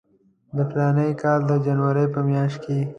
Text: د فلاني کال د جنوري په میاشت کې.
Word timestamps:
د 0.55 0.57
فلاني 0.69 1.09
کال 1.21 1.39
د 1.47 1.51
جنوري 1.65 2.05
په 2.13 2.19
میاشت 2.27 2.57
کې. 2.63 2.79